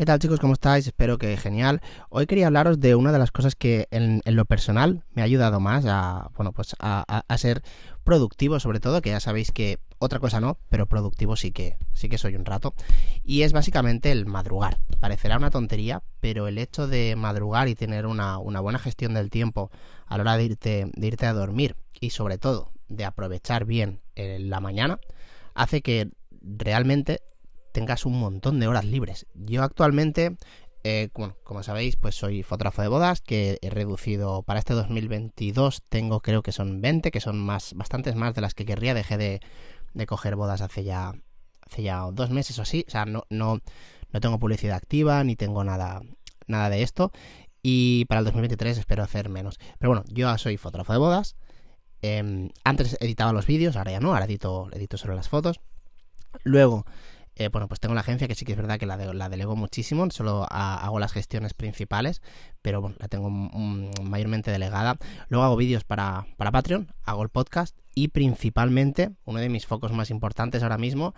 ¿Qué 0.00 0.06
tal 0.06 0.18
chicos? 0.18 0.40
¿Cómo 0.40 0.54
estáis? 0.54 0.86
Espero 0.86 1.18
que 1.18 1.36
genial. 1.36 1.82
Hoy 2.08 2.26
quería 2.26 2.46
hablaros 2.46 2.80
de 2.80 2.94
una 2.94 3.12
de 3.12 3.18
las 3.18 3.30
cosas 3.32 3.54
que 3.54 3.86
en, 3.90 4.22
lo 4.24 4.46
personal 4.46 5.04
me 5.12 5.20
ha 5.20 5.26
ayudado 5.26 5.60
más 5.60 5.84
a, 5.86 6.30
bueno, 6.36 6.52
pues 6.52 6.74
a, 6.80 7.22
ser 7.36 7.60
productivo 8.02 8.58
sobre 8.60 8.80
todo, 8.80 9.02
que 9.02 9.10
ya 9.10 9.20
sabéis 9.20 9.52
que 9.52 9.78
otra 9.98 10.18
cosa 10.18 10.40
no, 10.40 10.56
pero 10.70 10.86
productivo 10.86 11.36
sí 11.36 11.52
que, 11.52 11.76
sí 11.92 12.08
que 12.08 12.16
soy 12.16 12.34
un 12.34 12.46
rato. 12.46 12.72
Y 13.24 13.42
es 13.42 13.52
básicamente 13.52 14.10
el 14.10 14.24
madrugar. 14.24 14.78
Parecerá 15.00 15.36
una 15.36 15.50
tontería, 15.50 16.02
pero 16.20 16.48
el 16.48 16.56
hecho 16.56 16.86
de 16.88 17.14
madrugar 17.14 17.68
y 17.68 17.74
tener 17.74 18.06
una, 18.06 18.38
buena 18.38 18.78
gestión 18.78 19.12
del 19.12 19.28
tiempo 19.28 19.70
a 20.06 20.16
la 20.16 20.22
hora 20.22 20.38
de 20.38 20.44
irte, 20.44 20.90
de 20.94 21.06
irte 21.06 21.26
a 21.26 21.34
dormir 21.34 21.76
y 22.00 22.08
sobre 22.08 22.38
todo 22.38 22.72
de 22.88 23.04
aprovechar 23.04 23.66
bien 23.66 24.00
la 24.16 24.60
mañana, 24.60 24.98
hace 25.52 25.82
que 25.82 26.10
realmente 26.40 27.20
tengas 27.72 28.06
un 28.06 28.18
montón 28.18 28.60
de 28.60 28.68
horas 28.68 28.84
libres. 28.84 29.26
Yo 29.34 29.62
actualmente, 29.62 30.36
eh, 30.84 31.08
bueno, 31.14 31.36
como 31.44 31.62
sabéis, 31.62 31.96
pues 31.96 32.14
soy 32.14 32.42
fotógrafo 32.42 32.82
de 32.82 32.88
bodas, 32.88 33.20
que 33.20 33.58
he 33.62 33.70
reducido 33.70 34.42
para 34.42 34.58
este 34.58 34.74
2022, 34.74 35.82
tengo 35.88 36.20
creo 36.20 36.42
que 36.42 36.52
son 36.52 36.80
20, 36.80 37.10
que 37.10 37.20
son 37.20 37.38
más, 37.38 37.74
bastantes 37.74 38.14
más 38.14 38.34
de 38.34 38.40
las 38.40 38.54
que 38.54 38.64
querría, 38.64 38.94
dejé 38.94 39.16
de, 39.16 39.40
de 39.94 40.06
coger 40.06 40.36
bodas 40.36 40.60
hace 40.60 40.84
ya, 40.84 41.14
hace 41.60 41.82
ya 41.82 42.00
dos 42.12 42.30
meses 42.30 42.58
o 42.58 42.62
así, 42.62 42.84
o 42.86 42.90
sea, 42.90 43.04
no, 43.04 43.24
no, 43.30 43.60
no 44.12 44.20
tengo 44.20 44.38
publicidad 44.38 44.76
activa, 44.76 45.22
ni 45.24 45.36
tengo 45.36 45.64
nada, 45.64 46.02
nada 46.46 46.70
de 46.70 46.82
esto, 46.82 47.12
y 47.62 48.06
para 48.06 48.20
el 48.20 48.24
2023 48.24 48.78
espero 48.78 49.02
hacer 49.02 49.28
menos. 49.28 49.58
Pero 49.78 49.90
bueno, 49.90 50.04
yo 50.08 50.36
soy 50.38 50.56
fotógrafo 50.56 50.92
de 50.92 50.98
bodas, 50.98 51.36
em, 52.02 52.50
antes 52.64 52.96
editaba 53.00 53.32
los 53.32 53.46
vídeos, 53.46 53.76
ahora 53.76 53.92
ya 53.92 54.00
no, 54.00 54.12
ahora 54.12 54.24
edito, 54.24 54.68
edito 54.72 54.96
solo 54.96 55.14
las 55.14 55.28
fotos. 55.28 55.60
Luego 56.44 56.86
eh, 57.36 57.48
bueno, 57.48 57.68
pues 57.68 57.80
tengo 57.80 57.94
la 57.94 58.02
agencia 58.02 58.28
que 58.28 58.34
sí 58.34 58.44
que 58.44 58.52
es 58.52 58.58
verdad 58.58 58.78
que 58.78 58.86
la, 58.86 58.96
la 58.96 59.28
delego 59.28 59.56
muchísimo, 59.56 60.10
solo 60.10 60.46
hago 60.50 60.98
las 60.98 61.12
gestiones 61.12 61.54
principales, 61.54 62.22
pero 62.62 62.80
bueno, 62.80 62.96
la 62.98 63.08
tengo 63.08 63.30
mayormente 63.30 64.50
delegada. 64.50 64.96
Luego 65.28 65.44
hago 65.44 65.56
vídeos 65.56 65.84
para, 65.84 66.26
para 66.36 66.50
Patreon, 66.50 66.92
hago 67.04 67.22
el 67.22 67.28
podcast 67.28 67.76
y 67.94 68.08
principalmente 68.08 69.10
uno 69.24 69.40
de 69.40 69.48
mis 69.48 69.66
focos 69.66 69.92
más 69.92 70.10
importantes 70.10 70.62
ahora 70.62 70.78
mismo 70.78 71.14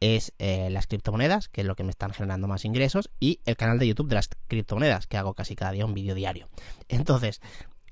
es 0.00 0.32
eh, 0.38 0.70
las 0.70 0.86
criptomonedas, 0.86 1.48
que 1.48 1.62
es 1.62 1.66
lo 1.66 1.74
que 1.74 1.84
me 1.84 1.90
están 1.90 2.12
generando 2.12 2.46
más 2.46 2.64
ingresos, 2.64 3.10
y 3.18 3.40
el 3.44 3.56
canal 3.56 3.78
de 3.78 3.88
YouTube 3.88 4.08
de 4.08 4.14
las 4.14 4.28
criptomonedas, 4.46 5.06
que 5.06 5.16
hago 5.16 5.34
casi 5.34 5.56
cada 5.56 5.72
día 5.72 5.84
un 5.84 5.94
vídeo 5.94 6.14
diario. 6.14 6.48
Entonces, 6.88 7.40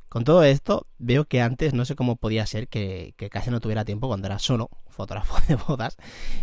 con 0.09 0.25
todo 0.25 0.45
esto, 0.45 0.87
veo 0.99 1.25
que 1.25 1.41
antes 1.41 1.75
no 1.75 1.85
sé 1.85 1.97
cómo 1.97 2.17
podía 2.17 2.47
ser 2.47 2.69
que, 2.69 3.15
casi 3.31 3.51
no 3.51 3.61
tuviera 3.61 3.85
tiempo 3.85 4.09
cuando 4.09 4.27
era 4.27 4.39
solo 4.39 4.71
fotógrafo 4.89 5.37
de 5.49 5.57
bodas. 5.57 5.97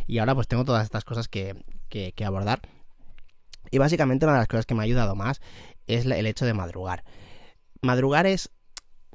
Y 0.08 0.18
ahora 0.18 0.36
pues 0.36 0.48
tengo 0.48 0.66
todas 0.66 0.84
estas 0.84 1.06
cosas 1.06 1.28
que, 1.28 1.56
abordar. 2.26 2.62
Y 3.72 3.78
básicamente 3.78 4.26
una 4.26 4.34
de 4.34 4.40
las 4.40 4.48
cosas 4.48 4.66
que 4.66 4.76
me 4.76 4.82
ha 4.82 4.84
ayudado 4.84 5.16
más 5.16 5.42
es 5.88 6.06
el 6.06 6.26
hecho 6.28 6.46
de 6.46 6.54
madrugar. 6.54 7.04
Madrugar 7.82 8.28
es 8.28 8.50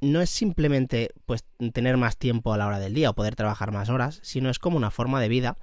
no 0.01 0.21
es 0.21 0.31
simplemente 0.31 1.11
pues 1.27 1.45
tener 1.73 1.97
más 1.97 2.17
tiempo 2.17 2.53
a 2.53 2.57
la 2.57 2.67
hora 2.67 2.79
del 2.79 2.95
día 2.95 3.11
o 3.11 3.15
poder 3.15 3.37
trabajar 3.37 3.73
más 3.73 3.89
horas, 3.89 4.21
sino 4.23 4.51
es 4.51 4.59
como 4.59 4.77
una 4.77 4.91
forma 4.91 5.21
de 5.21 5.29
vida 5.29 5.57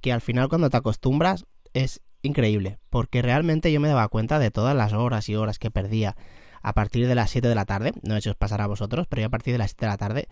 que 0.00 0.12
al 0.12 0.20
final 0.20 0.48
cuando 0.48 0.70
te 0.70 0.76
acostumbras 0.76 1.44
es 1.74 2.00
increíble, 2.22 2.78
porque 2.90 3.22
realmente 3.22 3.72
yo 3.72 3.80
me 3.80 3.88
daba 3.88 4.08
cuenta 4.08 4.38
de 4.38 4.50
todas 4.50 4.76
las 4.76 4.92
horas 4.92 5.28
y 5.28 5.36
horas 5.36 5.58
que 5.58 5.70
perdía 5.70 6.16
a 6.62 6.72
partir 6.72 7.06
de 7.06 7.14
las 7.14 7.30
7 7.30 7.48
de 7.48 7.54
la 7.54 7.64
tarde, 7.64 7.92
no 8.02 8.14
sé 8.14 8.22
si 8.22 8.28
os 8.30 8.52
a 8.52 8.66
vosotros, 8.66 9.06
pero 9.08 9.20
yo 9.20 9.26
a 9.26 9.30
partir 9.30 9.52
de 9.52 9.58
las 9.58 9.70
7 9.70 9.86
de 9.86 9.90
la 9.90 9.98
tarde 9.98 10.28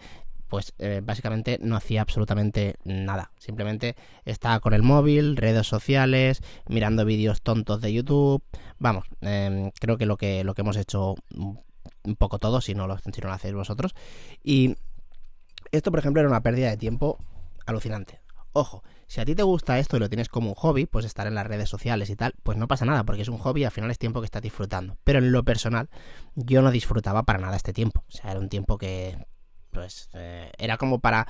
pues 0.51 0.74
eh, 0.79 1.01
básicamente 1.02 1.58
no 1.63 1.77
hacía 1.77 2.02
absolutamente 2.02 2.74
nada. 2.85 3.30
Simplemente 3.39 3.95
estaba 4.24 4.58
con 4.58 4.74
el 4.74 4.83
móvil, 4.83 5.36
redes 5.36 5.67
sociales, 5.67 6.42
mirando 6.68 7.05
vídeos 7.05 7.41
tontos 7.41 7.80
de 7.80 7.92
YouTube. 7.92 8.42
Vamos, 8.80 9.07
em, 9.20 9.70
creo 9.79 9.96
que 9.96 10.07
lo 10.07 10.17
que 10.17 10.42
lo 10.42 10.55
que 10.55 10.63
hemos 10.63 10.77
hecho 10.77 11.14
un 12.02 12.17
poco 12.17 12.39
todos, 12.39 12.64
si 12.64 12.74
no 12.74 12.86
lo, 12.86 12.98
si 12.98 13.20
no 13.20 13.29
lo 13.29 13.33
hacéis 13.33 13.55
vosotros. 13.55 13.95
Y 14.42 14.77
esto, 15.70 15.91
por 15.91 16.01
ejemplo, 16.01 16.20
era 16.20 16.29
una 16.29 16.42
pérdida 16.42 16.70
de 16.70 16.77
tiempo 16.77 17.18
alucinante. 17.67 18.20
Ojo, 18.52 18.83
si 19.11 19.21
a 19.21 19.25
ti 19.25 19.35
te 19.35 19.43
gusta 19.43 19.77
esto 19.81 19.97
y 19.97 20.01
lo 20.01 20.09
tienes 20.09 20.29
como 20.29 20.51
un 20.51 20.55
hobby, 20.55 20.87
pues 20.87 21.05
estar 21.05 21.27
en 21.27 21.35
las 21.35 21.45
redes 21.45 21.69
sociales 21.69 22.11
y 22.11 22.15
tal, 22.15 22.33
pues 22.45 22.57
no 22.57 22.69
pasa 22.69 22.85
nada, 22.85 23.03
porque 23.03 23.23
es 23.23 23.29
un 23.29 23.39
hobby 23.39 23.63
y 23.63 23.65
al 23.65 23.73
final 23.73 23.91
es 23.91 23.98
tiempo 23.98 24.21
que 24.21 24.27
estás 24.27 24.41
disfrutando. 24.41 24.98
Pero 25.03 25.19
en 25.19 25.33
lo 25.33 25.43
personal, 25.43 25.91
yo 26.37 26.63
no 26.63 26.71
disfrutaba 26.71 27.25
para 27.25 27.41
nada 27.41 27.57
este 27.57 27.73
tiempo. 27.73 28.05
O 28.07 28.13
sea, 28.13 28.31
era 28.31 28.39
un 28.39 28.48
tiempo 28.48 28.79
que, 28.79 29.19
pues, 29.73 30.11
eh, 30.13 30.53
era 30.59 30.77
como 30.77 31.01
para 31.01 31.27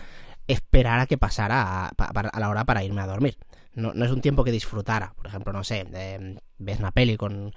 esperar 0.47 1.01
a 1.01 1.07
que 1.07 1.17
pasara 1.17 1.87
a, 1.87 2.39
la 2.39 2.51
hora 2.51 2.67
para 2.67 2.85
irme 2.85 3.01
a 3.01 3.07
dormir. 3.07 3.39
No, 3.73 3.93
es 3.93 4.11
un 4.11 4.21
tiempo 4.21 4.45
que 4.45 4.53
disfrutara. 4.53 5.15
Por 5.17 5.29
ejemplo, 5.29 5.51
no 5.55 5.65
sé, 5.65 5.87
ves 6.59 6.79
una 6.81 6.93
peli 6.93 7.17
con, 7.17 7.55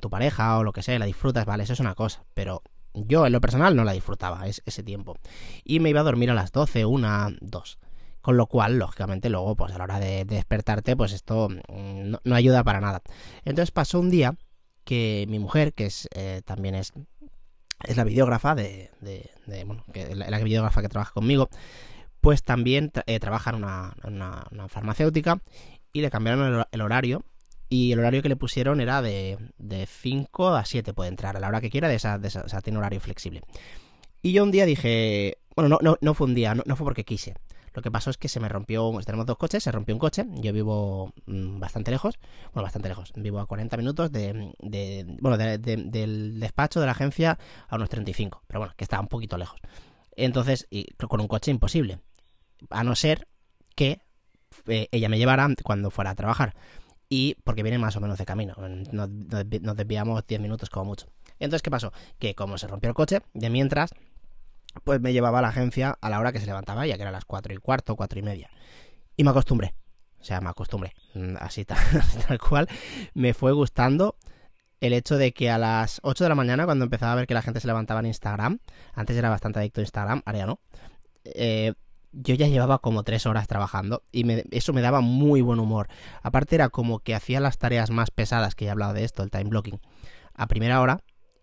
tu 0.00 0.10
pareja 0.10 0.58
o 0.58 0.64
lo 0.64 0.72
que 0.72 0.82
sea, 0.82 0.98
la 0.98 1.06
disfrutas, 1.06 1.46
vale, 1.46 1.62
eso 1.62 1.74
es 1.74 1.80
una 1.80 1.94
cosa. 1.94 2.24
Pero 2.34 2.64
yo 2.92 3.24
en 3.24 3.32
lo 3.32 3.40
personal 3.40 3.76
no 3.76 3.84
la 3.84 3.92
disfrutaba 3.92 4.48
es, 4.48 4.62
ese 4.66 4.82
tiempo. 4.82 5.16
Y 5.62 5.78
me 5.78 5.90
iba 5.90 6.00
a 6.00 6.04
dormir 6.04 6.28
a 6.32 6.34
las 6.34 6.50
12, 6.50 6.86
1, 6.86 7.36
2. 7.40 7.78
Con 8.20 8.36
lo 8.36 8.46
cual, 8.46 8.78
lógicamente, 8.78 9.30
luego, 9.30 9.56
pues 9.56 9.72
a 9.72 9.78
la 9.78 9.84
hora 9.84 9.98
de, 9.98 10.24
despertarte, 10.24 10.96
pues 10.96 11.12
esto 11.12 11.48
mm, 11.48 12.14
no, 12.22 12.34
ayuda 12.34 12.62
para 12.62 12.80
nada. 12.80 13.02
Entonces 13.44 13.70
pasó 13.70 13.98
un 13.98 14.10
día 14.10 14.36
que 14.84 15.26
mi 15.28 15.38
mujer, 15.38 15.72
que 15.72 15.86
es 15.86 16.08
eh, 16.14 16.42
también 16.44 16.74
es, 16.74 16.92
es 17.84 17.96
la 17.96 18.04
videógrafa 18.04 18.54
de, 18.54 18.90
que 19.92 20.44
videógrafa 20.44 20.82
que 20.82 20.88
trabaja 20.88 21.12
conmigo, 21.12 21.48
pues 22.20 22.42
también 22.42 22.92
eh, 23.06 23.20
trabaja 23.20 23.50
en 23.50 23.56
una, 23.56 23.94
una, 24.04 24.68
farmacéutica 24.68 25.40
y 25.92 26.02
le 26.02 26.10
cambiaron 26.10 26.66
el, 26.70 26.80
horario 26.80 27.24
y 27.68 27.92
el 27.92 28.00
horario 28.00 28.22
que 28.22 28.28
le 28.28 28.36
pusieron 28.36 28.80
era 28.80 29.00
de, 29.00 29.38
de 29.58 29.86
5 29.86 30.48
a 30.48 30.64
7 30.64 30.92
puede 30.92 31.08
entrar 31.08 31.36
a 31.36 31.40
la 31.40 31.48
hora 31.48 31.60
que 31.60 31.70
quiera, 31.70 31.88
de 31.88 31.94
esa, 31.94 32.18
de 32.18 32.28
esa, 32.28 32.42
o 32.42 32.48
sea, 32.48 32.60
tiene 32.60 32.78
horario 32.78 33.00
flexible. 33.00 33.42
Y 34.22 34.32
yo 34.32 34.42
un 34.42 34.50
día 34.50 34.66
dije, 34.66 35.38
bueno, 35.56 35.68
no, 35.68 35.78
no, 35.80 35.96
no 36.00 36.14
fue 36.14 36.26
un 36.26 36.34
día, 36.34 36.54
no, 36.54 36.62
no 36.66 36.76
fue 36.76 36.84
porque 36.84 37.04
quise. 37.04 37.34
Lo 37.72 37.82
que 37.82 37.90
pasó 37.90 38.10
es 38.10 38.16
que 38.16 38.28
se 38.28 38.40
me 38.40 38.48
rompió, 38.48 38.90
tenemos 39.04 39.26
dos 39.26 39.36
coches, 39.36 39.62
se 39.62 39.70
rompió 39.70 39.94
un 39.94 40.00
coche, 40.00 40.26
yo 40.36 40.52
vivo 40.52 41.12
mm, 41.26 41.60
bastante 41.60 41.90
lejos, 41.90 42.18
bueno, 42.52 42.64
bastante 42.64 42.88
lejos, 42.88 43.12
vivo 43.14 43.38
a 43.38 43.46
40 43.46 43.76
minutos 43.76 44.10
de, 44.10 44.54
bueno, 45.20 45.38
del 45.38 46.40
despacho 46.40 46.80
de 46.80 46.86
la 46.86 46.92
agencia 46.92 47.38
a 47.68 47.76
unos 47.76 47.88
35, 47.88 48.42
pero 48.46 48.60
bueno, 48.60 48.74
que 48.76 48.84
está 48.84 49.00
un 49.00 49.06
poquito 49.08 49.38
lejos. 49.38 49.60
Entonces, 50.16 50.66
y 50.70 50.92
con 50.94 51.20
un 51.20 51.28
coche 51.28 51.50
imposible, 51.50 52.00
a 52.70 52.82
no 52.82 52.96
ser 52.96 53.28
que 53.76 54.00
eh, 54.66 54.88
ella 54.90 55.08
me 55.08 55.18
llevara 55.18 55.48
cuando 55.62 55.90
fuera 55.90 56.10
a 56.10 56.14
trabajar. 56.14 56.54
Y 57.08 57.34
porque 57.42 57.64
viene 57.64 57.78
más 57.78 57.96
o 57.96 58.00
menos 58.00 58.18
de 58.18 58.24
camino, 58.24 58.54
nos, 58.92 59.08
nos 59.10 59.76
desviamos 59.76 60.24
10 60.26 60.40
minutos 60.40 60.70
como 60.70 60.86
mucho. 60.86 61.06
Entonces, 61.40 61.62
¿qué 61.62 61.70
pasó? 61.70 61.92
Que 62.20 62.36
como 62.36 62.56
se 62.56 62.68
rompió 62.68 62.88
el 62.88 62.94
coche, 62.94 63.20
de 63.34 63.50
mientras 63.50 63.90
pues 64.84 65.00
me 65.00 65.12
llevaba 65.12 65.40
a 65.40 65.42
la 65.42 65.48
agencia 65.48 65.98
a 66.00 66.10
la 66.10 66.20
hora 66.20 66.32
que 66.32 66.40
se 66.40 66.46
levantaba, 66.46 66.86
ya 66.86 66.96
que 66.96 67.02
era 67.02 67.10
las 67.10 67.24
cuatro 67.24 67.52
y 67.52 67.56
cuarto, 67.56 67.96
cuatro 67.96 68.18
y 68.18 68.22
media. 68.22 68.50
Y 69.16 69.24
me 69.24 69.30
acostumbré. 69.30 69.74
O 70.20 70.24
sea, 70.24 70.40
me 70.40 70.50
acostumbré. 70.50 70.92
Mm, 71.14 71.36
así 71.38 71.64
tal, 71.64 71.78
tal 72.28 72.38
cual. 72.38 72.68
Me 73.14 73.34
fue 73.34 73.52
gustando 73.52 74.16
el 74.80 74.92
hecho 74.92 75.18
de 75.18 75.32
que 75.32 75.50
a 75.50 75.58
las 75.58 76.00
8 76.02 76.24
de 76.24 76.28
la 76.28 76.34
mañana, 76.34 76.64
cuando 76.64 76.84
empezaba 76.84 77.12
a 77.12 77.16
ver 77.16 77.26
que 77.26 77.34
la 77.34 77.42
gente 77.42 77.60
se 77.60 77.66
levantaba 77.66 78.00
en 78.00 78.06
Instagram, 78.06 78.60
antes 78.94 79.16
era 79.16 79.28
bastante 79.28 79.58
adicto 79.58 79.80
a 79.80 79.82
Instagram, 79.82 80.22
ahora 80.24 80.38
ya 80.38 80.46
no, 80.46 80.60
eh, 81.24 81.74
yo 82.12 82.34
ya 82.34 82.48
llevaba 82.48 82.78
como 82.78 83.02
3 83.02 83.26
horas 83.26 83.46
trabajando 83.46 84.02
y 84.10 84.24
eso 84.56 84.72
me 84.72 84.80
daba 84.80 85.00
muy 85.00 85.42
buen 85.42 85.60
humor. 85.60 85.88
Aparte 86.22 86.54
era 86.56 86.70
como 86.70 87.00
que 87.00 87.14
hacía 87.14 87.40
las 87.40 87.58
tareas 87.58 87.90
más 87.90 88.10
pesadas, 88.10 88.54
que 88.54 88.64
ya 88.64 88.70
he 88.70 88.72
hablado 88.72 88.94
de 88.94 89.04
esto, 89.04 89.22
el 89.22 89.30
time 89.30 89.44
blocking, 89.44 89.80
a 90.34 90.46
primera 90.46 90.80
hora, 90.80 91.02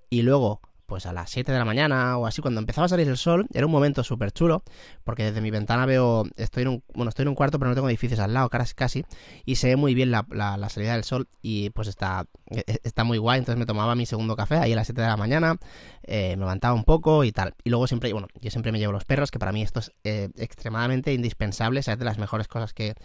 y 0.10 0.24
luego 0.24 0.62
pues 0.88 1.06
a 1.06 1.14
las 1.14 1.30
7 1.30 1.52
de 1.52 1.60
la 1.60 1.66
mañana 1.66 2.18
o 2.18 2.26
así, 2.26 2.42
cuando 2.42 2.60
empezaba 2.60 2.86
a 2.86 2.90
salir 2.90 3.08
el 3.08 3.18
sol, 3.18 3.46
era 3.54 3.66
un 3.66 3.72
momento 3.72 4.04
súper 4.04 4.32
chulo, 4.32 4.64
porque 5.04 5.26
desde 5.26 5.42
mi 5.42 5.52
ventana 5.52 5.86
veo, 5.86 6.24
estoy 6.38 6.64
en 6.64 6.70
un, 6.70 6.84
bueno, 6.96 7.10
estoy 7.10 7.24
en 7.24 7.30
un 7.30 7.36
cuarto, 7.36 7.60
pero 7.60 7.70
no 7.70 7.76
tengo 7.76 7.90
edificios 7.90 8.20
al 8.22 8.34
lado, 8.34 8.50
casi, 8.50 8.74
casi, 8.74 9.06
y 9.46 9.56
se 9.56 9.68
ve 9.68 9.76
muy 9.76 9.94
bien 9.94 10.12
la, 10.12 10.26
la, 10.30 10.70
salida 10.70 10.94
del 10.94 11.04
sol 11.04 11.28
y 11.42 11.70
pues 11.72 11.90
está, 11.90 12.26
e, 12.50 12.64
e, 12.66 12.80
está 12.84 13.04
muy 13.04 13.18
guay, 13.18 13.40
entonces 13.40 13.60
me 13.60 13.66
tomaba 13.66 13.96
mi 13.96 14.06
segundo 14.06 14.38
café 14.38 14.56
ahí 14.56 14.72
a 14.72 14.76
las 14.78 14.88
7 14.88 15.02
de 15.02 15.08
la 15.08 15.18
mañana, 15.18 15.58
eh, 16.04 16.36
me 16.38 16.42
levantaba 16.42 16.74
un 16.74 16.86
poco 16.86 17.26
y 17.26 17.34
tal, 17.34 17.54
y 17.66 17.70
luego 17.70 17.86
siempre, 17.86 18.14
bueno, 18.14 18.30
yo 18.40 18.50
siempre 18.50 18.72
me 18.72 18.80
llevo 18.80 18.94
los 18.94 19.04
perros, 19.04 19.30
que 19.30 19.40
para 19.40 19.52
mí 19.52 19.62
esto 19.62 19.82
es 19.82 19.92
eh, 20.06 20.30
extremadamente 20.38 21.14
indispensable, 21.14 21.82
es 21.82 21.86
de 21.86 22.06
las 22.06 22.18
mejores 22.18 22.48
cosas 22.48 22.74
que, 22.74 22.96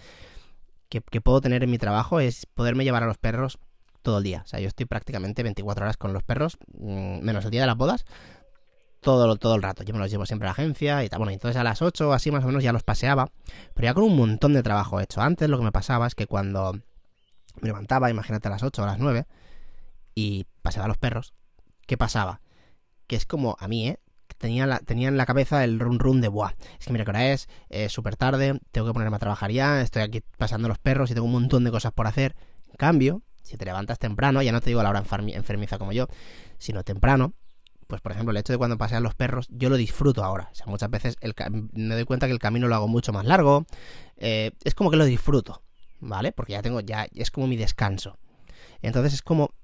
que, 0.89 1.01
que 1.01 1.21
puedo 1.21 1.41
tener 1.41 1.65
en 1.65 1.71
mi 1.71 1.79
trabajo, 1.79 2.21
es 2.21 2.47
poderme 2.47 2.85
llevar 2.85 3.03
a 3.03 3.07
los 3.07 3.19
perros 3.19 3.59
todo 4.03 4.19
el 4.19 4.25
día. 4.25 4.43
O 4.45 4.49
sea, 4.49 4.61
yo 4.61 4.69
estoy 4.69 4.87
prácticamente 4.87 5.43
24 5.43 5.85
horas 5.85 5.97
con 5.97 6.13
los 6.13 6.23
perros, 6.23 6.59
mm, 6.79 7.21
menos 7.21 7.45
el 7.45 7.51
día 7.51 7.63
de 7.63 7.67
las 7.67 7.77
bodas, 7.77 8.05
todo, 9.01 9.37
todo 9.37 9.57
el 9.57 9.63
rato. 9.63 9.83
Yo 9.83 9.93
me 9.93 9.99
los 9.99 10.11
llevo 10.11 10.27
siempre 10.27 10.47
a 10.47 10.51
la 10.51 10.53
agencia 10.53 11.05
y 11.05 11.09
tal. 11.09 11.19
Bueno, 11.19 11.33
entonces 11.33 11.57
a 11.57 11.65
las 11.65 11.83
8 11.83 12.13
así 12.13 12.31
más 12.31 12.45
o 12.45 12.47
menos 12.47 12.63
ya 12.63 12.73
los 12.73 12.85
paseaba, 12.85 13.31
pero 13.75 13.87
ya 13.87 13.95
con 13.95 14.05
un 14.05 14.17
montón 14.17 14.55
de 14.55 14.63
trabajo 14.63 15.01
hecho. 15.01 15.21
Antes 15.21 15.49
lo 15.49 15.59
que 15.59 15.65
me 15.65 15.73
pasaba 15.73 16.07
es 16.07 16.15
que 16.15 16.27
cuando 16.27 16.73
me 17.61 17.69
levantaba, 17.69 18.11
imagínate 18.11 18.49
a 18.49 18.53
las 18.53 18.63
8 18.63 18.83
o 18.83 18.85
a 18.85 18.89
las 18.89 18.99
9, 18.99 19.27
y 20.15 20.47
paseaba 20.63 20.87
a 20.87 20.89
los 20.89 20.99
perros, 20.99 21.35
¿qué 21.87 21.97
pasaba? 21.97 22.41
Que 23.07 23.17
es 23.17 23.27
como 23.27 23.57
a 23.59 23.69
mí, 23.69 23.89
¿eh? 23.89 23.99
Tenía, 24.39 24.67
la, 24.67 24.81
en 24.89 25.17
la 25.17 25.27
cabeza 25.27 25.63
el 25.63 25.79
run 25.79 26.01
run 26.01 26.21
de, 26.21 26.27
buah, 26.27 26.55
es 26.81 26.87
que 26.87 26.93
mira 26.93 27.05
que 27.05 27.33
es, 27.33 27.49
es 27.69 27.93
súper 27.93 28.17
tarde, 28.17 28.59
tengo 28.73 28.89
que 28.89 28.93
ponerme 28.93 29.15
a 29.15 29.21
trabajar 29.21 29.53
ya, 29.53 29.81
estoy 29.83 30.03
aquí 30.03 30.21
pasando 30.37 30.67
los 30.67 30.79
perros 30.79 31.11
y 31.11 31.15
tengo 31.15 31.27
un 31.27 31.33
montón 31.33 31.63
de 31.63 31.71
cosas 31.71 31.93
por 31.93 32.09
hacer. 32.09 32.35
En 32.69 32.77
cambio, 32.77 33.23
si 33.43 33.57
te 33.57 33.65
levantas 33.65 33.99
temprano, 33.99 34.43
ya 34.43 34.53
no 34.53 34.61
te 34.61 34.71
digo 34.71 34.81
a 34.81 34.83
la 34.83 34.91
hora 34.91 35.03
enfermiza 35.35 35.79
como 35.79 35.93
yo, 35.93 36.09
sino 36.59 36.83
temprano, 36.85 37.35
pues 37.87 38.01
por 38.01 38.13
ejemplo 38.13 38.31
el 38.31 38.39
hecho 38.39 38.53
de 38.53 38.59
cuando 38.59 38.79
pasean 38.79 39.03
los 39.03 39.15
perros, 39.15 39.49
yo 39.51 39.69
lo 39.69 39.77
disfruto 39.77 40.25
ahora. 40.25 40.49
O 40.53 40.55
sea, 40.55 40.67
muchas 40.67 40.91
veces 40.91 41.17
me 41.73 41.95
doy 41.95 42.05
cuenta 42.05 42.27
que 42.27 42.33
el 42.33 42.39
camino 42.39 42.69
lo 42.69 42.75
hago 42.75 42.89
mucho 42.89 43.13
más 43.13 43.27
largo, 43.27 43.67
eh, 44.17 44.53
es 44.65 44.75
como 44.75 44.91
que 44.91 44.97
lo 44.97 45.05
disfruto, 45.05 45.63
¿vale? 46.01 46.33
Porque 46.33 46.53
ya 46.53 46.63
tengo, 46.63 46.81
ya 46.81 47.07
es 47.13 47.31
como 47.31 47.47
mi 47.47 47.57
descanso. 47.57 48.19
Entonces 48.81 49.15
es 49.15 49.23
como 49.23 49.55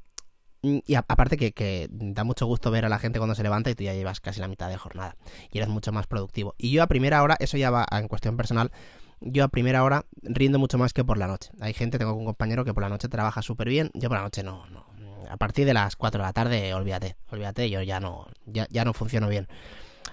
y 0.60 0.94
aparte 0.96 1.36
que, 1.36 1.88
da 1.90 2.24
mucho 2.24 2.46
gusto 2.46 2.70
ver 2.70 2.84
a 2.84 2.88
la 2.88 2.98
gente 2.98 3.18
cuando 3.18 3.36
se 3.36 3.44
levanta 3.44 3.70
y 3.70 3.74
tú 3.76 3.84
ya 3.84 3.94
llevas 3.94 4.20
casi 4.20 4.40
la 4.40 4.48
mitad 4.48 4.68
de 4.68 4.76
jornada 4.76 5.16
y 5.52 5.58
eres 5.58 5.68
mucho 5.68 5.92
más 5.92 6.06
productivo. 6.06 6.54
Y 6.58 6.72
yo 6.72 6.82
a 6.82 6.88
primera 6.88 7.22
hora, 7.22 7.36
eso 7.38 7.56
ya 7.56 7.70
va 7.70 7.86
en 7.90 8.08
cuestión 8.08 8.36
personal, 8.36 8.72
yo 9.20 9.44
a 9.44 9.48
primera 9.48 9.84
hora 9.84 10.06
rindo 10.22 10.58
mucho 10.58 10.78
más 10.78 10.92
que 10.92 11.04
por 11.04 11.18
la 11.18 11.26
noche. 11.26 11.50
Hay 11.60 11.74
gente, 11.74 11.98
tengo 11.98 12.14
un 12.14 12.24
compañero 12.24 12.64
que 12.64 12.74
por 12.74 12.82
la 12.82 12.88
noche 12.88 13.08
trabaja 13.08 13.42
súper 13.42 13.68
bien, 13.68 13.90
yo 13.94 14.08
por 14.08 14.18
la 14.18 14.24
noche 14.24 14.42
no, 14.42 14.66
no. 14.66 14.86
A 15.28 15.36
partir 15.36 15.66
de 15.66 15.74
las 15.74 15.96
4 15.96 16.20
de 16.20 16.26
la 16.26 16.32
tarde, 16.32 16.72
olvídate, 16.72 17.16
olvídate, 17.30 17.68
yo 17.68 17.82
ya 17.82 18.00
no, 18.00 18.26
ya, 18.46 18.66
ya 18.70 18.84
no 18.84 18.94
funciono 18.94 19.28
bien. 19.28 19.46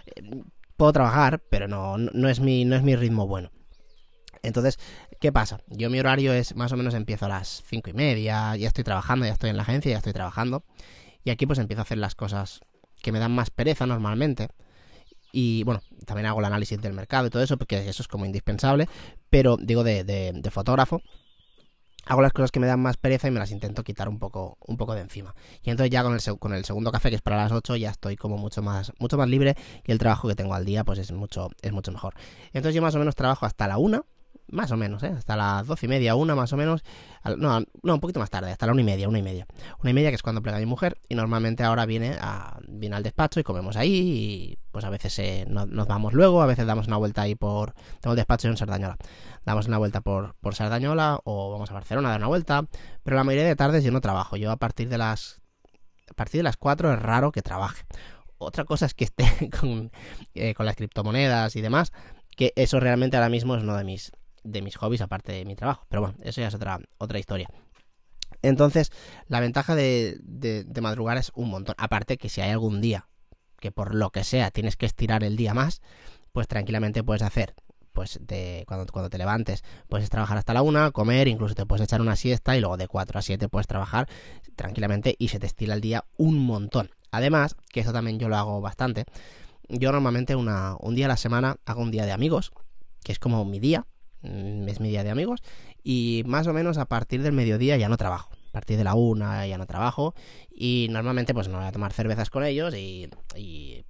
Eh, 0.08 0.44
puedo 0.76 0.92
trabajar, 0.92 1.42
pero 1.50 1.68
no, 1.68 1.98
no, 1.98 2.30
es 2.30 2.40
mi, 2.40 2.66
no 2.66 2.76
es 2.76 2.84
mi 2.84 2.96
ritmo 2.96 3.28
bueno. 3.28 3.52
Entonces, 4.44 4.78
¿qué 5.20 5.32
pasa? 5.32 5.62
Yo 5.68 5.90
mi 5.90 6.00
horario 6.00 6.34
es 6.34 6.56
más 6.56 6.72
o 6.72 6.78
menos 6.78 6.94
empiezo 6.94 7.26
a 7.26 7.30
las 7.30 7.64
cinco 7.66 7.90
y 7.90 7.94
media, 7.94 8.56
ya 8.56 8.68
estoy 8.68 8.84
trabajando, 8.84 9.26
ya 9.26 9.34
estoy 9.34 9.50
en 9.50 9.58
la 9.58 9.64
agencia, 9.64 9.92
ya 9.92 9.98
estoy 9.98 10.14
trabajando. 10.14 10.64
Y 11.24 11.32
aquí 11.32 11.46
pues 11.46 11.60
empiezo 11.60 11.82
a 11.82 11.84
hacer 11.84 11.98
las 11.98 12.14
cosas 12.14 12.60
que 13.02 13.12
me 13.12 13.20
dan 13.20 13.32
más 13.32 13.50
pereza 13.50 13.86
normalmente. 13.86 14.50
Y 15.38 15.66
bueno, 15.66 15.82
también 16.06 16.28
hago 16.28 16.40
el 16.40 16.46
análisis 16.46 16.80
del 16.80 16.94
mercado 16.94 17.28
y 17.28 17.30
todo 17.30 17.44
eso, 17.44 17.58
porque 17.58 17.90
eso 17.90 18.02
es 18.02 18.08
como 18.08 18.26
indispensable. 18.26 18.88
Pero 19.30 19.58
digo 19.58 19.84
de, 19.84 20.06
de, 20.06 20.50
fotógrafo, 20.50 21.02
hago 22.06 22.22
las 22.22 22.32
cosas 22.32 22.52
que 22.52 22.62
me 22.62 22.68
dan 22.68 22.80
más 22.80 22.96
pereza 22.96 23.28
y 23.28 23.32
me 23.32 23.40
las 23.40 23.52
intento 23.52 23.84
quitar 23.84 24.08
un 24.08 24.18
poco, 24.18 24.58
un 24.62 24.78
poco 24.78 24.96
de 24.96 25.02
encima. 25.02 25.36
Y 25.62 25.72
entonces 25.72 25.92
ya 25.92 26.04
con 26.04 26.14
el, 26.14 26.40
con 26.40 26.54
el 26.54 26.64
segundo 26.64 26.90
café, 26.90 27.10
que 27.10 27.18
es 27.18 27.22
para 27.22 27.36
las 27.36 27.52
8, 27.52 27.76
ya 27.76 27.90
estoy 27.90 28.16
como 28.16 28.38
mucho 28.38 28.62
más, 28.62 28.94
mucho 28.98 29.18
más 29.18 29.28
libre 29.28 29.58
y 29.84 29.92
el 29.92 29.98
trabajo 29.98 30.30
que 30.30 30.36
tengo 30.36 30.54
al 30.54 30.64
día 30.64 30.86
pues 30.86 31.00
es 31.00 31.12
mucho, 31.12 31.50
es 31.62 31.74
mucho 31.74 31.92
mejor. 31.92 32.14
Entonces 32.54 32.74
yo 32.74 32.82
más 32.82 32.96
o 32.96 33.00
menos 33.00 33.16
trabajo 33.16 33.46
hasta 33.46 33.68
la 33.68 33.78
1 33.78 34.06
más 34.56 34.72
o 34.72 34.78
menos, 34.78 35.04
¿eh? 35.04 35.14
hasta 35.16 35.36
las 35.36 35.68
doce 35.68 35.86
y 35.86 35.90
media, 35.90 36.16
una 36.16 36.36
más 36.36 36.52
o 36.54 36.58
menos, 36.58 36.84
no, 37.38 37.66
un 37.84 38.00
poquito 38.00 38.20
más 38.20 38.30
tarde, 38.30 38.52
hasta 38.52 38.66
la 38.66 38.72
una 38.72 38.82
y 38.82 38.86
media, 38.86 39.08
una 39.08 39.20
y 39.20 39.22
media, 39.22 39.46
una 39.80 39.92
y 39.92 39.94
media 39.94 40.10
que 40.10 40.16
es 40.16 40.22
cuando 40.22 40.42
plega 40.42 40.58
mi 40.58 40.66
mujer 40.66 40.98
y 41.10 41.16
normalmente 41.16 41.64
ahora 41.64 41.86
viene, 41.86 42.18
a, 42.20 42.60
viene 42.68 42.96
al 42.96 43.04
despacho 43.04 43.40
y 43.40 43.44
comemos 43.44 43.76
ahí 43.78 43.92
y 43.94 44.60
pues 44.72 44.86
a 44.86 44.90
veces 44.90 45.18
eh, 45.20 45.46
nos, 45.48 45.88
vamos 45.88 46.14
luego, 46.14 46.42
a 46.42 46.46
veces 46.46 46.66
damos 46.66 46.88
una 46.88 46.98
vuelta 46.98 47.22
ahí 47.22 47.36
por, 47.36 47.74
tengo 48.02 48.14
el 48.14 48.18
despacho 48.18 48.48
en 48.48 48.58
Sardañola, 48.58 48.98
damos 49.46 49.68
una 49.68 49.78
vuelta 49.78 50.02
por, 50.02 50.36
por 50.36 50.56
Sardañola 50.56 51.20
o 51.24 51.52
vamos 51.52 51.72
a 51.72 51.74
Barcelona 51.74 52.10
a 52.10 52.12
dar 52.12 52.20
una 52.20 52.28
vuelta, 52.28 52.66
pero 53.04 53.16
la 53.16 53.24
mayoría 53.24 53.48
de 53.48 53.56
tardes 53.56 53.84
yo 53.84 53.92
no 53.92 54.02
trabajo, 54.02 54.38
yo 54.38 54.52
a 54.52 54.58
partir 54.58 54.90
de 54.90 54.98
las, 54.98 55.42
a 56.10 56.14
partir 56.14 56.40
de 56.40 56.44
las 56.44 56.58
4 56.58 56.94
es 56.94 57.02
raro 57.02 57.32
que 57.32 57.42
trabaje. 57.42 57.84
Otra 58.38 58.66
cosa 58.66 58.86
es 58.86 58.94
que 58.94 59.06
esté 59.06 59.50
con, 59.60 59.92
eh, 60.34 60.54
con 60.54 60.66
las 60.66 60.76
criptomonedas 60.76 61.56
y 61.56 61.62
demás, 61.62 61.92
que 62.36 62.54
eso 62.56 62.80
realmente 62.80 63.18
ahora 63.18 63.30
mismo 63.30 63.56
es 63.56 63.64
uno 63.64 63.76
de 63.78 63.84
mis 63.84 64.12
de 64.46 64.62
mis 64.62 64.78
hobbies 64.78 65.02
aparte 65.02 65.32
de 65.32 65.46
mi 65.46 65.56
trabajo. 65.56 65.86
Pero 65.90 66.02
bueno, 66.02 66.18
eso 66.24 66.42
ya 66.42 66.48
es 66.48 66.56
otra, 66.56 66.80
otra 66.98 67.20
historia. 67.20 67.50
Entonces, 68.42 68.92
la 69.28 69.40
ventaja 69.40 69.76
de, 69.76 70.18
de, 70.22 70.82
madrugar 70.82 71.18
es 71.18 71.32
un 71.36 71.50
montón. 71.50 71.76
Aparte 71.78 72.18
que 72.18 72.30
si 72.30 72.42
hay 72.42 72.52
algún 72.52 72.82
día 72.82 73.08
que 73.60 73.72
por 73.72 73.96
lo 73.96 74.12
que 74.12 74.24
sea 74.24 74.52
tienes 74.52 74.76
que 74.76 74.86
estirar 74.86 75.24
el 75.24 75.36
día 75.36 75.54
más, 75.54 75.82
pues 76.32 76.48
tranquilamente 76.48 77.04
puedes 77.04 77.24
hacer 77.24 77.56
pues 77.94 78.20
de 78.22 78.66
cuando, 78.68 78.86
cuando 78.92 79.10
te 79.10 79.18
levantes 79.18 79.64
puedes 79.88 80.10
trabajar 80.10 80.38
hasta 80.38 80.54
la 80.54 80.62
una, 80.62 80.92
comer, 80.92 81.30
incluso 81.30 81.56
te 81.56 81.66
puedes 81.66 81.86
echar 81.86 82.02
una 82.02 82.18
siesta 82.18 82.56
y 82.56 82.60
luego 82.60 82.76
de 82.76 82.90
4 82.90 83.18
a 83.18 83.22
7 83.22 83.48
puedes 83.48 83.68
trabajar 83.68 84.08
tranquilamente 84.56 85.16
y 85.18 85.30
se 85.30 85.40
te 85.40 85.48
estira 85.48 85.74
el 85.74 85.82
día 85.82 86.04
un 86.18 86.38
montón. 86.46 86.92
Además, 87.10 87.56
que 87.70 87.80
eso 87.80 87.94
también 87.94 88.20
yo 88.20 88.28
lo 88.28 88.36
hago 88.36 88.60
bastante, 88.60 89.06
yo 89.70 89.92
normalmente 89.92 90.36
una, 90.36 90.76
un 90.80 90.94
día 90.94 91.06
a 91.06 91.10
la 91.10 91.18
semana 91.18 91.56
hago 91.66 91.82
un 91.82 91.92
día 91.92 92.06
de 92.06 92.12
amigos, 92.12 92.52
que 93.04 93.14
es 93.14 93.20
como 93.20 93.46
mi 93.46 93.60
día, 93.60 93.88
es 94.68 94.80
mi 94.80 94.90
día 94.90 95.04
de 95.04 95.12
amigos 95.12 95.42
y 95.84 96.24
más 96.26 96.48
o 96.48 96.54
menos 96.54 96.78
a 96.78 96.86
partir 96.86 97.22
del 97.22 97.34
mediodía 97.34 97.78
ya 97.78 97.90
no 97.90 97.98
trabajo. 97.98 98.30
A 98.50 98.52
partir 98.56 98.78
de 98.78 98.86
la 98.86 98.96
una 98.96 99.46
ya 99.46 99.58
no 99.58 99.66
trabajo 99.66 100.16
y 100.50 100.88
normalmente 100.90 101.34
pues 101.34 101.50
no 101.50 101.58
voy 101.58 101.68
a 101.68 101.72
tomar 101.74 101.92
cervezas 101.92 102.30
con 102.30 102.46
ellos 102.46 102.74
y, 102.74 103.10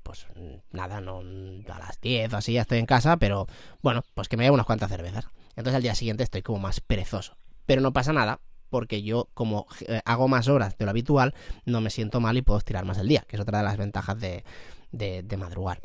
pues 0.01 0.25
nada, 0.71 1.01
no 1.01 1.19
a 1.19 1.79
las 1.79 2.01
10 2.01 2.33
o 2.33 2.37
así 2.37 2.53
ya 2.53 2.61
estoy 2.61 2.79
en 2.79 2.87
casa, 2.87 3.17
pero 3.17 3.45
bueno, 3.83 4.03
pues 4.15 4.27
que 4.27 4.37
me 4.37 4.43
llevo 4.43 4.55
unas 4.55 4.65
cuantas 4.65 4.89
cervezas. 4.89 5.27
Entonces 5.49 5.75
al 5.75 5.83
día 5.83 5.93
siguiente 5.93 6.23
estoy 6.23 6.41
como 6.41 6.59
más 6.59 6.81
perezoso. 6.81 7.37
Pero 7.67 7.81
no 7.81 7.93
pasa 7.93 8.11
nada 8.11 8.41
porque 8.69 9.03
yo 9.03 9.29
como 9.33 9.67
eh, 9.87 10.01
hago 10.03 10.27
más 10.27 10.47
horas 10.47 10.77
de 10.77 10.85
lo 10.85 10.91
habitual 10.91 11.33
no 11.65 11.79
me 11.79 11.91
siento 11.91 12.19
mal 12.19 12.35
y 12.35 12.41
puedo 12.41 12.57
estirar 12.57 12.85
más 12.85 12.97
el 12.97 13.07
día, 13.07 13.23
que 13.27 13.35
es 13.35 13.41
otra 13.41 13.59
de 13.59 13.63
las 13.63 13.77
ventajas 13.77 14.19
de, 14.19 14.43
de, 14.91 15.21
de 15.23 15.37
madrugar. 15.37 15.81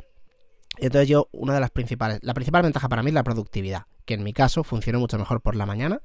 Entonces 0.77 1.09
yo, 1.09 1.27
una 1.31 1.53
de 1.53 1.59
las 1.59 1.71
principales, 1.71 2.19
la 2.21 2.33
principal 2.33 2.63
ventaja 2.63 2.89
para 2.89 3.03
mí 3.03 3.09
es 3.09 3.13
la 3.13 3.23
productividad, 3.23 3.85
que 4.05 4.13
en 4.13 4.23
mi 4.23 4.33
caso 4.33 4.63
funciona 4.63 4.99
mucho 4.99 5.17
mejor 5.17 5.41
por 5.41 5.55
la 5.55 5.65
mañana 5.65 6.01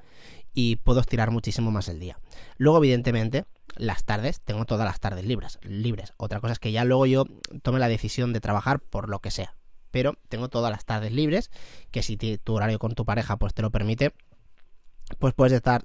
y 0.53 0.77
puedo 0.77 1.01
estirar 1.01 1.31
muchísimo 1.31 1.71
más 1.71 1.89
el 1.89 2.01
día. 2.01 2.19
Luego, 2.57 2.79
evidentemente, 2.79 3.45
las 3.77 4.05
tardes, 4.05 4.41
tengo 4.41 4.65
todas 4.65 4.87
las 4.87 5.01
tardes 5.01 5.25
libres, 5.25 5.59
libres. 5.63 6.13
Otra 6.17 6.41
cosa 6.41 6.55
es 6.55 6.59
que 6.59 6.73
ya 6.73 6.85
luego 6.85 7.07
yo 7.07 7.25
tome 7.63 7.79
la 7.79 7.89
decisión 7.89 8.33
de 8.33 8.41
trabajar 8.41 8.81
por 8.81 9.09
lo 9.09 9.21
que 9.21 9.31
sea. 9.31 9.57
Pero 9.91 10.15
tengo 10.29 10.49
todas 10.49 10.71
las 10.71 10.85
tardes 10.85 11.13
libres, 11.13 11.51
que 11.91 12.03
si 12.03 12.17
tu 12.17 12.55
horario 12.55 12.79
con 12.79 12.95
tu 12.95 13.05
pareja 13.05 13.37
pues 13.37 13.55
te 13.55 13.63
lo 13.63 13.71
permite, 13.71 14.13
pues 15.19 15.33
puedes 15.35 15.53
estar 15.53 15.85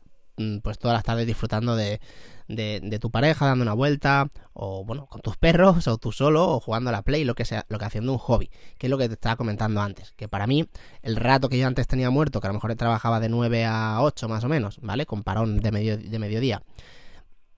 pues 0.63 0.79
todas 0.79 0.95
las 0.95 1.03
tardes 1.03 1.27
disfrutando 1.27 1.75
de, 1.75 1.99
de, 2.47 2.99
tu 2.99 3.11
pareja, 3.11 3.45
dando 3.45 3.63
una 3.63 3.73
vuelta, 3.73 4.29
o 4.53 4.83
bueno, 4.83 5.05
con 5.07 5.21
tus 5.21 5.37
perros, 5.37 5.87
o 5.87 5.97
tú 5.97 6.11
solo, 6.11 6.49
o 6.49 6.59
jugando 6.59 6.89
a 6.89 6.93
la 6.93 7.01
play, 7.01 7.23
lo 7.23 7.35
que 7.35 7.45
sea, 7.45 7.65
lo 7.69 7.79
que 7.79 7.85
haciendo 7.85 8.11
un 8.11 8.17
hobby, 8.17 8.49
que 8.77 8.87
es 8.87 8.91
lo 8.91 8.97
que 8.97 9.07
te 9.07 9.13
estaba 9.13 9.35
comentando 9.35 9.81
antes, 9.81 10.11
que 10.13 10.27
para 10.27 10.47
mí, 10.47 10.67
el 11.01 11.15
rato 11.15 11.49
que 11.49 11.57
yo 11.57 11.67
antes 11.67 11.87
tenía 11.87 12.09
muerto, 12.09 12.41
que 12.41 12.47
a 12.47 12.49
lo 12.49 12.55
mejor 12.55 12.75
trabajaba 12.75 13.19
de 13.19 13.29
9 13.29 13.65
a 13.65 14.01
8 14.01 14.27
más 14.27 14.43
o 14.43 14.49
menos, 14.49 14.79
¿vale? 14.81 15.05
Con 15.05 15.23
parón 15.23 15.59
de, 15.59 15.71
medio, 15.71 15.97
de 15.97 16.19
mediodía, 16.19 16.63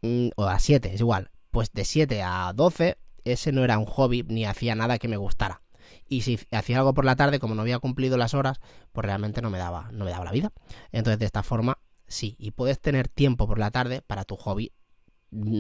mm, 0.02 0.30
o 0.36 0.46
a 0.46 0.60
7, 0.60 0.94
es 0.94 1.00
igual, 1.00 1.32
pues 1.52 1.72
de 1.74 1.86
7 1.86 2.22
a 2.24 2.52
12, 2.54 2.98
ese 3.26 3.52
no 3.52 3.64
era 3.64 3.78
un 3.78 3.86
hobby, 3.86 4.24
ni 4.28 4.46
hacía 4.46 4.76
nada 4.76 5.00
que 5.00 5.08
me 5.08 5.18
gustara. 5.18 5.62
Y 6.08 6.22
si 6.22 6.40
hacía 6.52 6.78
algo 6.78 6.94
por 6.94 7.06
la 7.06 7.16
tarde, 7.16 7.40
como 7.40 7.56
no 7.56 7.62
había 7.62 7.80
cumplido 7.80 8.18
las 8.18 8.34
horas, 8.34 8.60
pues 8.92 9.06
realmente 9.06 9.42
no 9.42 9.50
me 9.50 9.58
daba, 9.58 9.90
no 9.92 10.06
me 10.06 10.12
daba 10.12 10.26
la 10.26 10.32
vida. 10.32 10.52
Entonces, 10.92 11.20
de 11.20 11.26
esta 11.26 11.44
forma, 11.44 11.80
sí, 12.14 12.36
y 12.40 12.52
puedes 12.52 12.80
tener 12.80 13.08
tiempo 13.08 13.48
por 13.48 13.60
la 13.60 13.72
tarde 13.72 14.02
para 14.02 14.24
tu 14.24 14.36
hobby 14.38 14.72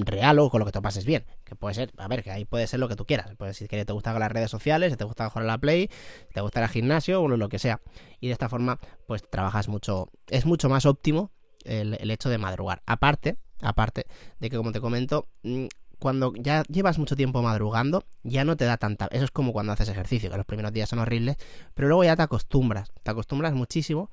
real 0.05 0.39
o 0.39 0.49
con 0.49 0.59
lo 0.59 0.65
que 0.65 0.71
te 0.71 0.81
pases 0.81 1.05
bien. 1.05 1.25
Que 1.43 1.55
puede 1.55 1.75
ser, 1.75 1.91
a 1.97 2.07
ver, 2.07 2.23
que 2.23 2.31
ahí 2.31 2.45
puede 2.45 2.67
ser 2.67 2.79
lo 2.79 2.87
que 2.87 2.95
tú 2.95 3.05
quieras. 3.05 3.31
Decir 3.37 3.67
que 3.67 3.83
te 3.85 3.93
gustan 3.93 4.19
las 4.19 4.31
redes 4.31 4.51
sociales, 4.51 4.91
si 4.91 4.97
te 4.97 5.03
gusta 5.03 5.29
jugar 5.29 5.43
a 5.43 5.47
la 5.47 5.57
play, 5.57 5.89
te 6.33 6.41
gusta 6.41 6.61
el 6.61 6.69
gimnasio 6.69 7.21
o 7.21 7.27
lo 7.27 7.49
que 7.49 7.59
sea. 7.59 7.81
Y 8.19 8.27
de 8.27 8.33
esta 8.33 8.49
forma, 8.49 8.79
pues 9.07 9.23
trabajas 9.29 9.67
mucho. 9.67 10.09
Es 10.29 10.45
mucho 10.45 10.69
más 10.69 10.85
óptimo 10.85 11.31
el, 11.63 11.97
el 11.99 12.11
hecho 12.11 12.29
de 12.29 12.37
madrugar. 12.37 12.81
Aparte, 12.85 13.37
aparte 13.61 14.05
de 14.39 14.49
que, 14.49 14.57
como 14.57 14.71
te 14.71 14.81
comento, 14.81 15.27
mm, 15.43 15.65
cuando 15.99 16.33
ya 16.35 16.63
llevas 16.63 16.99
mucho 16.99 17.15
tiempo 17.15 17.41
madrugando, 17.41 18.03
ya 18.23 18.43
no 18.43 18.57
te 18.57 18.65
da 18.65 18.77
tanta. 18.77 19.07
Eso 19.11 19.23
es 19.23 19.31
como 19.31 19.53
cuando 19.53 19.71
haces 19.71 19.89
ejercicio, 19.89 20.29
que 20.29 20.37
los 20.37 20.45
primeros 20.45 20.73
días 20.73 20.89
son 20.89 20.99
horribles, 20.99 21.37
pero 21.73 21.87
luego 21.87 22.03
ya 22.03 22.15
te 22.15 22.23
acostumbras. 22.23 22.91
Te 23.03 23.11
acostumbras 23.11 23.53
muchísimo 23.53 24.09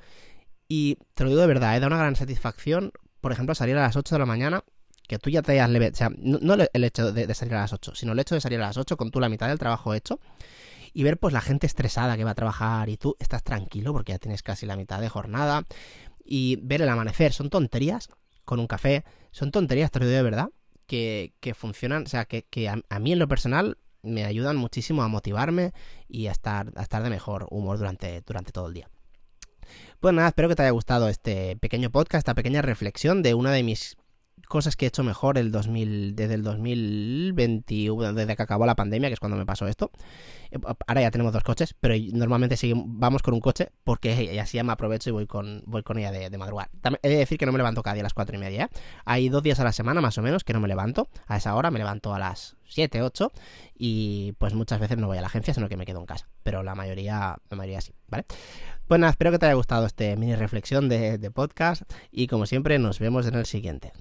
y 0.73 0.99
te 1.15 1.25
lo 1.25 1.31
digo 1.31 1.41
de 1.41 1.49
verdad, 1.49 1.77
¿eh? 1.77 1.81
da 1.81 1.89
una 1.89 1.99
gran 1.99 2.15
satisfacción, 2.15 2.93
por 3.21 3.33
ejemplo, 3.33 3.57
salir 3.57 3.77
a 3.77 3.83
las 3.83 3.97
8 3.97 4.15
de 4.15 4.19
la 4.21 4.25
mañana, 4.25 4.63
que 5.09 5.19
tú 5.19 5.29
ya 5.29 5.43
te 5.43 5.61
hayas. 5.61 5.69
O 5.69 5.97
sea, 5.97 6.11
no, 6.17 6.55
el 6.55 6.85
hecho 6.85 7.13
de, 7.13 7.35
salir 7.35 7.55
a 7.55 7.63
las 7.63 7.73
8, 7.73 7.97
sino 7.97 8.13
el 8.13 8.21
hecho 8.21 8.37
de 8.37 8.41
salir 8.41 8.61
a 8.61 8.69
las 8.69 8.77
8 8.77 8.97
con 8.97 9.11
tú 9.11 9.19
la 9.19 9.29
mitad 9.29 9.49
del 9.49 9.59
trabajo 9.59 9.95
hecho 9.95 10.21
y 10.93 11.03
ver 11.03 11.19
pues 11.19 11.35
la 11.35 11.41
gente 11.41 11.67
estresada 11.67 12.17
que 12.17 12.23
va 12.23 12.31
a 12.31 12.35
trabajar 12.37 12.89
y 12.89 12.97
tú 12.97 13.17
estás 13.19 13.43
tranquilo 13.43 13.93
porque 13.93 14.13
ya 14.13 14.21
tienes 14.21 14.45
casi 14.45 14.65
la 14.65 14.77
mitad 14.77 15.01
de 15.01 15.09
jornada 15.09 15.67
y 16.25 16.61
ver 16.63 16.83
el 16.83 16.89
amanecer. 16.89 17.33
Son 17.33 17.51
tonterías 17.51 18.09
con 18.45 18.61
un 18.61 18.69
café, 18.69 19.05
son 19.33 19.51
tonterías, 19.51 19.91
te 19.91 19.99
lo 19.99 20.07
digo 20.07 20.19
de 20.19 20.23
verdad, 20.23 20.51
que, 20.87 21.35
que 21.41 21.53
funcionan, 21.55 22.05
o 22.05 22.09
sea, 22.09 22.27
que, 22.27 22.45
que 22.45 22.69
a, 22.69 22.81
a, 22.89 22.99
mí 23.01 23.11
en 23.11 23.19
lo 23.19 23.27
personal 23.27 23.77
me 24.03 24.25
ayudan 24.25 24.57
muchísimo 24.57 25.03
a 25.03 25.09
motivarme 25.09 25.73
y 26.07 26.29
a 26.29 26.31
estar, 26.31 26.73
a 26.77 26.83
estar 26.83 27.03
de 27.03 27.11
mejor 27.11 27.49
humor 27.51 27.77
durante, 27.77 28.21
durante 28.21 28.53
todo 28.53 28.69
el 28.69 28.75
día. 28.75 28.89
Pues 30.01 30.15
nada, 30.15 30.29
espero 30.29 30.49
que 30.49 30.55
te 30.55 30.63
haya 30.63 30.71
gustado 30.71 31.09
este 31.09 31.57
pequeño 31.57 31.91
podcast, 31.91 32.21
esta 32.21 32.35
pequeña 32.35 32.63
reflexión 32.63 33.23
de 33.23 33.35
una 33.35 33.53
de 33.53 33.63
mis 33.63 33.97
cosas 34.51 34.77
que 34.77 34.85
he 34.85 34.89
hecho 34.89 35.03
mejor 35.03 35.39
el 35.39 35.53
2000, 35.53 36.17
desde 36.17 36.35
el 36.35 36.43
2021, 36.43 38.13
desde 38.13 38.37
que 38.37 38.43
acabó 38.43 38.67
la 38.67 38.75
pandemia, 38.75 39.09
que 39.09 39.15
es 39.15 39.21
cuando 39.21 39.39
me 39.39 39.47
pasó 39.47 39.69
esto. 39.69 39.93
Eh, 40.51 40.59
ahora 40.87 41.01
ya 41.01 41.11
tenemos 41.11 41.33
dos 41.33 41.45
coches, 41.45 41.75
pero 41.79 41.95
normalmente 42.13 42.59
vamos 42.75 43.23
con 43.23 43.33
un 43.33 43.41
coche 43.41 43.71
porque 43.85 44.39
así 44.41 44.57
ya 44.59 44.65
me 44.65 44.73
aprovecho 44.73 45.09
y 45.09 45.13
voy 45.13 45.27
con, 45.27 45.63
voy 45.67 45.83
con 45.83 45.99
ella 45.99 46.11
de, 46.11 46.37
madrugada. 46.37 46.69
También 46.83 47.01
he 47.03 47.09
de 47.09 47.17
decir 47.17 47.39
que 47.39 47.47
no 47.47 47.53
me 47.53 47.59
levanto 47.59 47.83
cada 47.83 47.95
día 47.95 48.03
a 48.03 48.05
las 48.05 48.13
cuatro 48.13 48.37
y 48.37 48.41
media. 48.41 48.65
¿eh? 48.65 48.79
Hay 49.05 49.29
dos 49.29 49.43
días 49.43 49.61
a 49.61 49.65
la 49.65 49.73
semana 49.73 50.01
más 50.01 50.19
o 50.19 50.23
menos 50.23 50.43
que 50.43 50.53
no 50.53 50.61
me 50.61 50.69
levanto 50.69 51.09
a 51.27 51.37
esa 51.37 51.55
hora, 51.55 51.71
me 51.71 51.79
levanto 51.79 52.13
a 52.13 52.19
las 52.19 52.57
7, 52.67 53.03
8 53.03 53.33
y 53.79 54.33
pues 54.39 54.55
muchas 54.55 54.81
veces 54.81 54.99
no 54.99 55.07
voy 55.07 55.19
a 55.19 55.21
la 55.21 55.29
agencia, 55.29 55.55
sino 55.55 55.69
que 55.69 55.77
me 55.77 55.87
quedo 55.87 56.01
en 56.01 56.07
casa. 56.07 56.29
Pero 56.43 56.65
la 56.65 56.75
mayoría, 56.75 57.39
la 57.49 57.57
mayoría 57.57 57.81
sí, 57.81 57.95
¿vale? 58.09 58.25
Pues 58.89 58.99
nada, 58.99 59.13
espero 59.13 59.31
que 59.31 59.39
te 59.39 59.47
haya 59.47 59.55
gustado 59.55 59.87
este 59.87 60.17
mini 60.17 60.35
reflexión 60.35 60.89
de, 60.89 61.19
de 61.19 61.31
podcast 61.31 61.83
y 62.11 62.27
como 62.27 62.47
siempre 62.47 62.81
nos 62.81 62.99
vemos 62.99 63.29
en 63.29 63.37
el 63.37 63.47
siguiente. 63.47 63.93